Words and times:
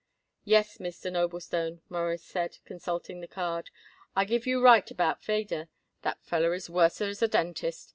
"Yes, 0.45 0.79
Mr. 0.79 1.11
Noblestone," 1.11 1.81
Morris 1.87 2.23
said, 2.23 2.57
consulting 2.65 3.21
the 3.21 3.27
card. 3.27 3.69
"I 4.15 4.25
give 4.25 4.47
you 4.47 4.59
right 4.59 4.89
about 4.89 5.21
Feder. 5.21 5.69
That 6.01 6.23
feller 6.25 6.55
is 6.55 6.71
worser 6.71 7.05
as 7.05 7.21
a 7.21 7.27
dentist. 7.27 7.89